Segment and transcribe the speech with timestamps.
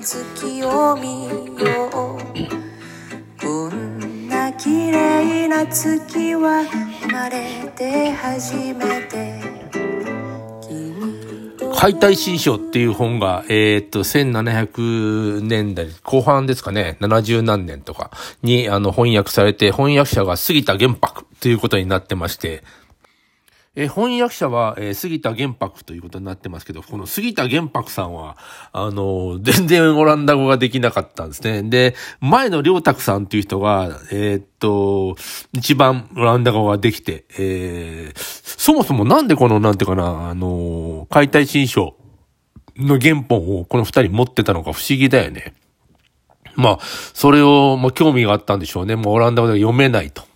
[0.00, 2.18] 月を見よう。
[3.38, 6.64] こんな綺麗な月は
[7.02, 9.40] 生まれて初めて。
[11.76, 18.10] 解体新書っていう本が、えー、っと、1700年代後半ですかね、70何年とか
[18.42, 22.62] に、あの、翻訳されて、翻訳者が杉田玄白ということになってまして、
[23.76, 28.36] え翻訳者は、えー、杉田玄白ということになってますけど、この杉田玄白さんは、
[28.72, 31.62] あのー、 全然オランダ語ができなかったんですね。
[31.62, 35.14] で、前の良沢さんっていう人が、えー、っと、
[35.52, 41.94] 一番オランダ語ができて、えー、そもそもなんでこの、なんていうかな、あの解体新書
[42.76, 45.54] の原本をこの二人持ってたのか不思議だよね。
[46.56, 48.96] まあ、それを、まあ、興味があったんでしょうね。
[48.96, 50.29] もうオランダ語では読めないと。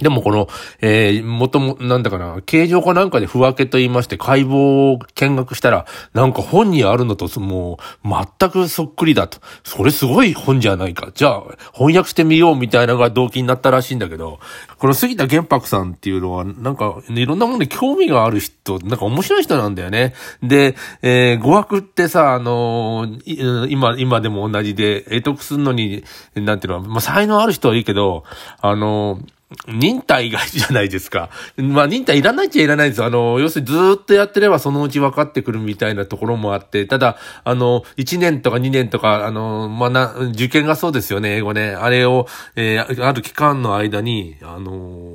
[0.00, 0.48] でもこの、
[0.80, 9.38] えー、もとも、なんだかな、形状かなんかで不分けと言いまして、解剖を見学したら、なんか本にあるのと、もう、全くそっくりだと。
[9.62, 11.10] それすごい本じゃないか。
[11.14, 14.40] じゃあ、翻訳してみようみたいなのが動機になったらしいんだけど、
[14.80, 20.14] この杉田玄白さんっていうのは、なんか、いろんなものに興味がある人、なんか面白い人なんだよね。
[20.42, 26.02] で、えー、語学ってさ、あのー、今、今でも同じで、得得するのに、
[26.34, 28.24] なんていうのは、まあ、才能ある人はいいけど、
[28.62, 31.28] あのー忍耐がじゃないですか。
[31.56, 33.02] まあ忍耐いらないっちゃいらないんです。
[33.02, 41.70] あの、要するにずっとやってればそのうち分かってくるみたいなところもあって、ただ、あの、1年とか2年とか、あの、まあな、受験がそうですよね、英語ね。
[41.70, 44.69] あれを、えー、ある期間の間に、あの、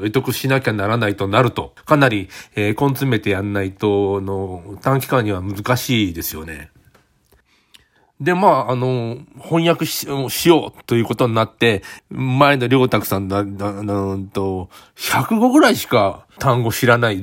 [0.00, 6.70] 得得しなきゃならないとなると、かなり、えー、根詰めてやんないと、の、短期間には難しいですよね。
[8.20, 17.22] で、まあ、あの、翻訳ししようということになって、前の良沢さんだ、だ、なんと、105ぐらいしか単語知らない、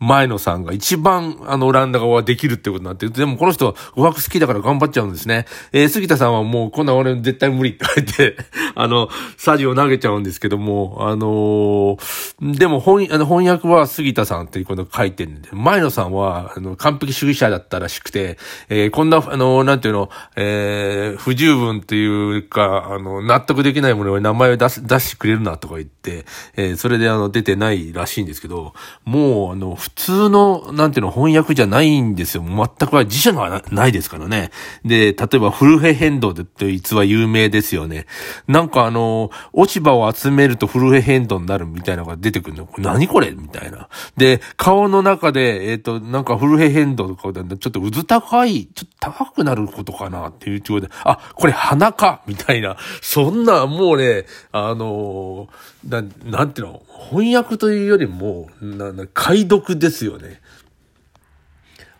[0.00, 5.44] 前野さんが一番あのオランダ語ができるってことになって、でもこの人語学好きだから頑張っちゃうんですね。
[5.72, 8.36] えー、杉田さんはもうこんな俺絶対無理って書いて、
[8.74, 18.38] あの、サジを投げちゃうんですけども、あのー、でも翻あの翻訳は杉田さんっていうこと書いてるんで、前野さんはあの完璧主義者だったらしくて、
[18.70, 22.06] えー、こんな、あの、なんていうの、えー、不十分ってい
[22.38, 26.24] うか、あの、納得できないものに名前を出す、出してくれるなとか言って、
[26.56, 28.72] えー、それであの出てないらしいんですけど、
[29.04, 32.42] もうあの、普普通の、なんていうの、翻訳じゃないんですよ。
[32.42, 34.50] 全くは辞書がないですからね。
[34.84, 38.06] で、例えば、フルヘヘンドっていう逸話有名ですよね。
[38.46, 42.68] なんかあの、落ち葉を集めるとフルヘヘンドになるみたいなのが出てくるの。
[42.78, 43.88] 何これみたいな。
[44.16, 52.76] で、顔の中で、えっ、ー、と、なんかフルヘヘンドとか、ちょっと渦高い、ちょっと高くなることかなっていうところで、あ、これ鼻かみたいな。
[53.02, 55.48] そんな、もうね、あの
[55.86, 60.40] な、なんていうの、翻訳というよりも、な、な、解読ですよね。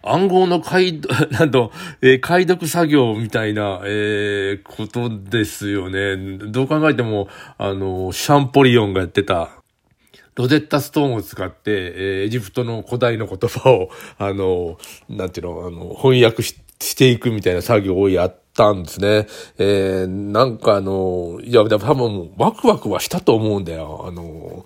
[0.03, 6.39] 暗号の解読、 なんと、えー、解読作業みたいな、えー、ことですよね。
[6.39, 9.51] どう考えても、あの、シャンポリオンがやってた、
[10.37, 19.27] ロゼッタストーンを使って、えー、エジプトの古代の言葉を、あの、なんていうの、あの、翻訳していくみたいな作業をやったんですね。
[19.59, 24.05] えー、なんかあの、いや、多分ワクワクはしたと思うんだよ。
[24.07, 24.65] あの、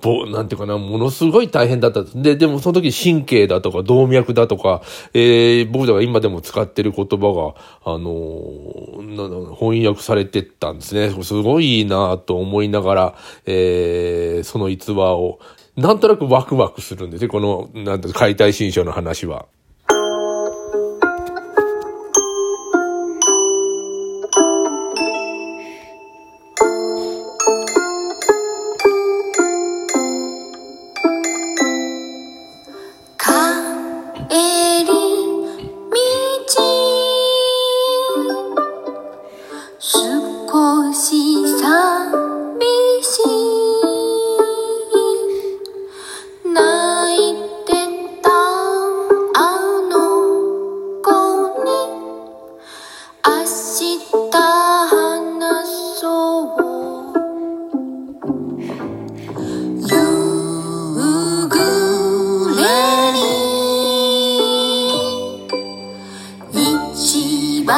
[0.00, 2.02] ぼ、なんていうかな、ものすごい大変だった。
[2.02, 4.82] で、でもその時神経だとか動脈だとか、
[5.14, 11.10] えー、僕らが今でも使ってる言葉が、あの翻訳されてったんですね。
[11.22, 13.14] すごいいいなと思いながら、
[13.46, 15.40] えー、その逸話を、
[15.76, 17.28] なんとなくワクワクするんですね。
[17.28, 19.46] この、なんて解体新書の話は。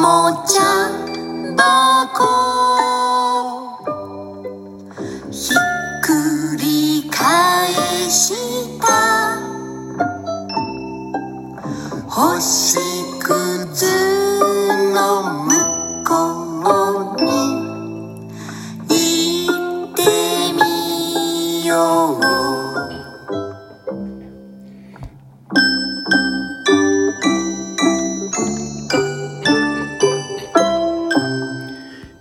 [0.00, 0.79] もちゃ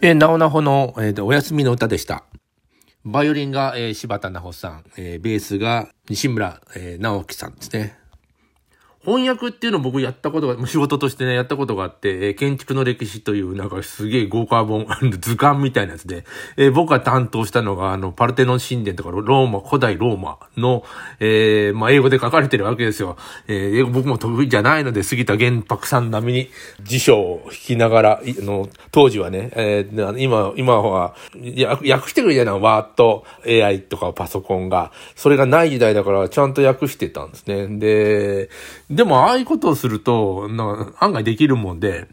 [0.01, 2.23] えー、なおなほの、えーと、お休みの歌でした。
[3.03, 7.98] バイオリンが、えー柴田なほさん、えーベースが西村、えー直樹さんですね。
[9.05, 14.85] 翻訳っていうのを僕やったことが、仕事としてね、やったことがあって、えー建築の歴史という、なんかすげえ豪華本、
[15.19, 16.25] 図鑑みたいなやつで、
[16.57, 20.83] えー僕が担当したのが、あの、パルテノン神殿とか、ローマ、古代ローマの、
[21.19, 23.15] えーまあ、英語で書かれてるわけですよ。
[23.47, 26.49] えー英語僕も得意じゃないので、杉田玄白さん並みに
[26.83, 34.91] 辞書を引きながら、あの、当時はね、えー今、今は、訳してくれるじゃない、ワード、AI とかパソコンが。
[35.15, 37.67] それがない時代だから、ちゃんと訳してたんですね。
[37.79, 38.49] で、
[38.89, 42.07] でも、ああいうことをすると、な案外できるもんで、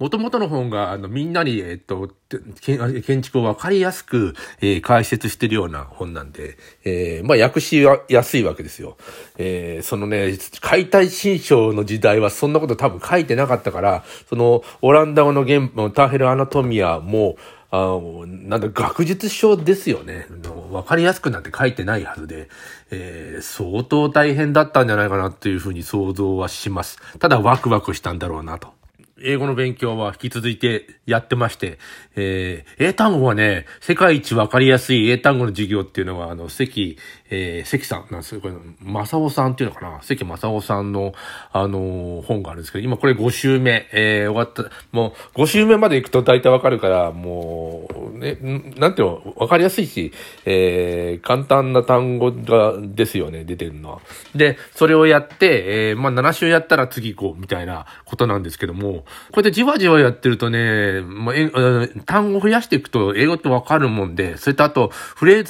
[0.00, 2.10] 元々の本が、あの、みんなに、えっと、
[3.04, 8.96] 建築をわかりやすく、えー解説してるような本なんで、えーまあ、訳しやすいわけですよ。
[9.36, 17.36] えーそのね、解体新書の時代はそんなこと多分書いてなかったから、その、オランダ語の原本ターヘルアナトミアも、
[17.72, 20.26] あのなんだ、学術書ですよね。
[20.72, 22.48] わかりやすくなんて書いてないはずで、
[22.90, 26.98] えー相当大変だったんじゃないかなというふうに想像はします。
[27.18, 28.68] ただワクワクしたんだろうなと。
[29.22, 31.78] 英語の勉強は引き続いてやってまして、
[32.16, 36.96] えー英単語はね、世界一わかりやすい英単語の授業っていうのは、あの、関、
[37.30, 38.40] えー関さんなんですよ。
[38.40, 40.02] これ、正雄さんっていうのかな？
[40.02, 41.12] 関正雄さんの、
[41.52, 48.36] あのー本があるんですけど、今これ5週目、えー終わった、もう5週目まで行くと大体わかるから、もう、ね、
[48.76, 50.12] なんていうの、わかりやすいし、
[50.44, 54.00] えー簡単な単語が、ですよね、出てるのは。
[54.34, 61.48] で、それをやって、えーまあ7週やったら次行こう、みたいなことなんですけども、こうやってじわじわやってるとね、まあ、え
[62.06, 65.44] 単語増やしていくと英語ってわかるもんで、それとあと、フレー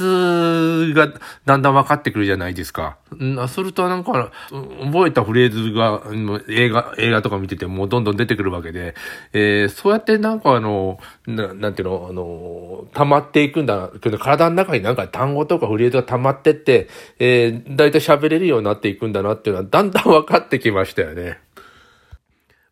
[0.88, 1.08] ズが
[1.46, 2.96] だんだんだん分かってくるじゃないですか。
[3.14, 6.02] んするとなんか、覚えたフレーズが、
[6.48, 8.94] 映画、映画とか見ててもどんどん出てくるわけで、
[9.32, 16.88] えーそうやってなんかあの、ななんていうの、あの、溜まっていくんだ、体の中になんか単語とかフレーズが溜まってって、
[17.18, 21.38] えー、だいたい喋れるようになっていくんだなっていうのはだんだん分かってきましたよね。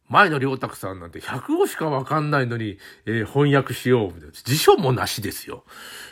[0.09, 4.13] 前野良沢さんなんて100語しかわかんないのに、えー翻訳しよう。
[4.45, 5.65] 辞書もなしですよ。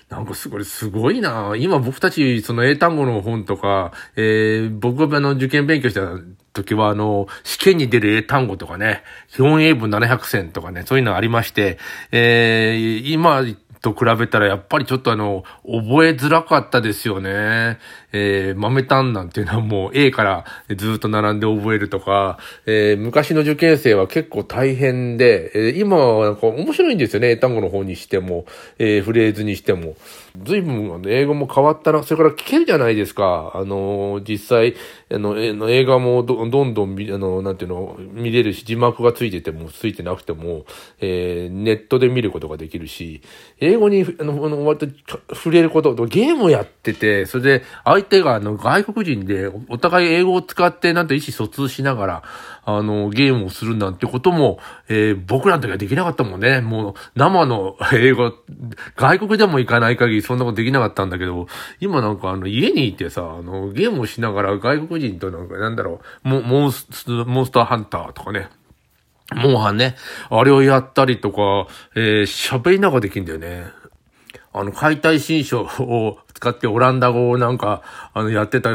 [0.08, 6.02] なんかすごい、すごいな今僕たち、その英単語の本とか、えー僕があの受験勉強した
[6.52, 11.78] 時は、あの、試験に出る英単語とかね、基本英文700選とかね、そういうのありまして、
[12.12, 13.44] えー今、
[13.86, 17.78] と比べたらやっぱりちょっとあの、覚えづらかったですよね。
[18.16, 20.44] えー、豆単なんていうのはもう A から
[20.74, 27.30] ずっと並んで覚えるとか、えー昔の受験生は結構大変で、えー今はなんか面白いんですよね。
[27.30, 28.46] 英単語の方にしても、
[28.78, 29.96] えーフレーズにしても。
[30.44, 32.02] 随分あの英語も変わったな。
[32.02, 33.52] それから聞けるじゃないですか。
[33.54, 34.74] あのー実際、
[35.10, 40.64] あの、えー映画もどどんどん、あの、なんていうの、見れるし、字幕がついてても、ついてなくても、
[41.00, 43.22] えーネットで見ることができるし、
[43.60, 52.22] 英語に、あの、あの割と触れること、ゲームをやってて、それで、相手が、あの、外国人で、お互い英語を使って、なんと意思疎通しながら、
[52.64, 54.58] あの、ゲームをするなんてことも、
[54.88, 56.60] えー僕らの時はできなかったもんね。
[56.60, 58.32] もう、生の英語、
[58.96, 61.46] 外国でも行かない限りそんなことできなかったんだけど、
[61.80, 68.48] 今なんかあの、家にいてさ、あの、ゲームをしながら外国人となんか、なんだろう、モモンス、モンスターハンターとかね、
[69.34, 69.96] モンハンね、
[70.30, 73.85] あれをやったりとか、えー喋りながらできるんだよね。
[74.56, 77.82] あの、解体新書を使ってオランダ語をなんか、
[78.12, 78.70] あの、やってた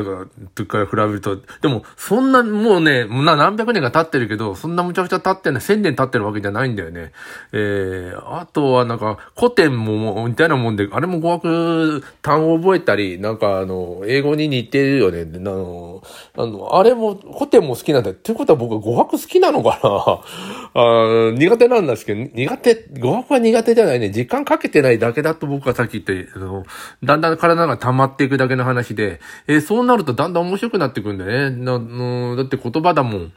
[0.56, 7.12] 時から比べると、でも、そんな、もうね、もうな何百年が経ってるけど、そんなむちゃくちゃ経ってない、千年経ってるわけじゃないんだよね。
[7.52, 15.22] えー、あとはなんか、古典ももう似たようなもんで、あれも語学単語覚えたり、なんかあの、英語に似てるよね。
[15.22, 16.04] あの、
[16.38, 18.16] あの、あれも、古典も好きなんだよ。
[18.16, 20.22] っていうことは僕は語学好きなのかな
[20.82, 24.10] あ苦手なんですけど、苦手、語学は苦手じゃないね。
[24.10, 26.66] 時間かけてないだけだと僕はさっき言って、あの、
[27.04, 31.58] だんだん体が溜まっていくだけの話で、えーそうなるとだんだん面白くなってくるんだよね。
[31.58, 33.34] なのだって言葉だもん。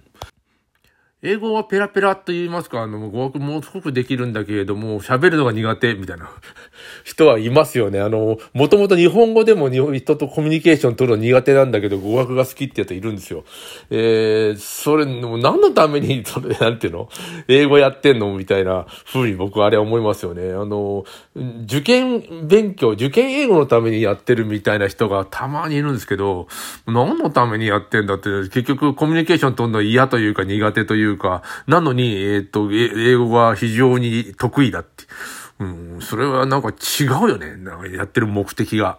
[1.27, 6.29] 英語はペラペラと言いますか、あの、語学もすごくできるんだけれども、喋るのが苦手、みたいな
[7.03, 7.99] 人はいますよね。
[7.99, 13.45] あの、もともと日本語でも日本人とコミュニケーション取るの苦手なんだけど、語学が好きってやついるんですよ。
[13.89, 17.09] えー、それ、何のために、 それ、なんていうの？
[17.49, 18.35] 英語やってんの？
[18.37, 20.53] みたいな風に僕あれ思いますよね。
[20.53, 21.07] あの、
[21.65, 26.49] 受験勉強、受験英語のためにやってるみたいな人がたまにいるんですけど、
[26.87, 35.05] 何のためにやってんだって、結局コミュニケーション取るの嫌というか苦手といういうか、なのに、えっ、ー、と、英語が非常に得意だって。
[35.61, 37.57] うん、それはなんか違うよね。
[37.57, 38.99] なんかやってる目的が。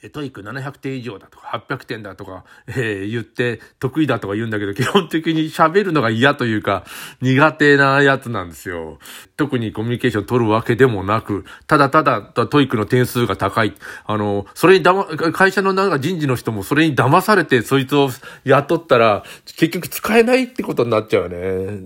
[0.00, 6.84] え、 TOEIC 700点以上だとか、800点だとか、えー、言って、得意だとか言うんだけど、基本的に喋るのが嫌というか、
[7.20, 9.00] 苦手なやつなんですよ。
[9.36, 13.74] 特にコミュニケーション取るわけでもなく、ただただ、 TOEIC の点数が高い。
[14.06, 18.10] あの、それにだま、会社のなんか人事の人もそれに騙されて、そいつを
[18.44, 19.24] 雇ったら、
[19.56, 21.80] 結局使えないってことになっちゃうね。